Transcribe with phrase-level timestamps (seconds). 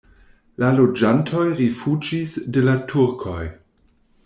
[0.63, 3.41] La loĝantoj rifuĝis de la turkoj.